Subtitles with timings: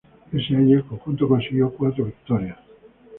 [0.31, 2.57] Ese año el conjunto consiguió cuatro victorias.